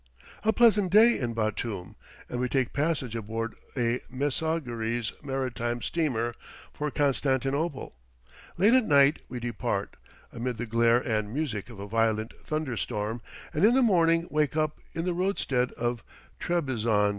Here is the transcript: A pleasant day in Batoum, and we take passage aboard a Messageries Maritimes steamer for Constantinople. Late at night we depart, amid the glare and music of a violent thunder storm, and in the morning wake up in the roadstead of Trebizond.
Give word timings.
A 0.43 0.51
pleasant 0.51 0.91
day 0.91 1.19
in 1.19 1.35
Batoum, 1.35 1.95
and 2.27 2.39
we 2.39 2.49
take 2.49 2.73
passage 2.73 3.15
aboard 3.15 3.53
a 3.77 3.99
Messageries 4.09 5.13
Maritimes 5.21 5.85
steamer 5.85 6.33
for 6.73 6.89
Constantinople. 6.89 7.93
Late 8.57 8.73
at 8.73 8.87
night 8.87 9.21
we 9.29 9.39
depart, 9.39 9.95
amid 10.33 10.57
the 10.57 10.65
glare 10.65 10.97
and 11.07 11.31
music 11.31 11.69
of 11.69 11.77
a 11.79 11.87
violent 11.87 12.33
thunder 12.39 12.77
storm, 12.77 13.21
and 13.53 13.63
in 13.63 13.75
the 13.75 13.83
morning 13.83 14.27
wake 14.31 14.57
up 14.57 14.79
in 14.95 15.05
the 15.05 15.13
roadstead 15.13 15.71
of 15.73 16.03
Trebizond. 16.39 17.09